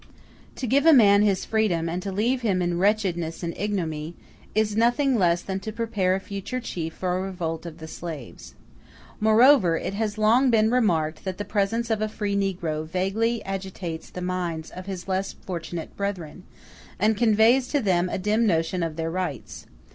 [0.55, 4.15] To give a man his freedom, and to leave him in wretchedness and ignominy,
[4.55, 8.55] is nothing less than to prepare a future chief for a revolt of the slaves.
[9.19, 14.09] Moreover, it has long been remarked that the presence of a free negro vaguely agitates
[14.09, 16.45] the minds of his less fortunate brethren,
[16.97, 19.67] and conveys to them a dim notion of their rights.